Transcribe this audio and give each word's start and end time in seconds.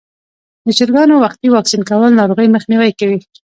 د 0.65 0.67
چرګانو 0.77 1.15
وختي 1.23 1.47
واکسین 1.51 1.81
کول 1.89 2.11
ناروغۍ 2.19 2.47
مخنیوی 2.51 2.91
کوي. 2.99 3.19